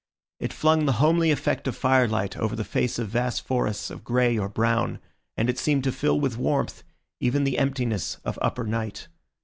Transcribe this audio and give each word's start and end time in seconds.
It 0.39 0.51
flung 0.51 0.87
the 0.87 0.93
homely 0.97 1.29
effect 1.29 1.67
of 1.67 1.75
firelight 1.75 2.35
over 2.35 2.55
the 2.55 2.63
face 2.63 2.97
of 2.97 3.09
vast 3.09 3.45
forests 3.45 3.91
of 3.91 4.03
grey 4.03 4.35
or 4.35 4.49
brown, 4.49 4.97
and 5.37 5.47
it 5.47 5.59
seemed 5.59 5.83
to 5.83 5.91
fill 5.91 6.19
with 6.19 6.39
warmth 6.39 6.81
even 7.19 7.43
the 7.43 7.59
emptiness 7.59 8.17
of 8.25 8.39
upper 8.41 8.63
night. 8.65 9.09